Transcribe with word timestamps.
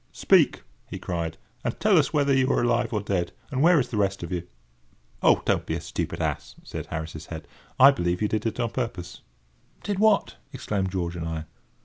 "Speak!" 0.13 0.63
he 0.89 0.97
cried, 0.97 1.37
"and 1.63 1.79
tell 1.79 1.95
us 1.95 2.11
whether 2.11 2.33
you 2.33 2.51
are 2.51 2.63
alive 2.63 2.91
or 2.91 3.01
dead—and 3.01 3.61
where 3.61 3.79
is 3.79 3.89
the 3.89 3.97
rest 3.97 4.23
of 4.23 4.31
you?" 4.31 4.41
"Oh, 5.21 5.43
don't 5.45 5.67
be 5.67 5.75
a 5.75 5.79
stupid 5.79 6.19
ass!" 6.19 6.55
said 6.63 6.87
Harris's 6.87 7.27
head. 7.27 7.47
"I 7.79 7.91
believe 7.91 8.19
you 8.19 8.27
did 8.27 8.47
it 8.47 8.59
on 8.59 8.71
purpose." 8.71 9.21
"Did 9.83 9.99
what?" 9.99 10.37
exclaimed 10.53 10.89
George 10.91 11.15
and 11.15 11.27
I. 11.27 11.45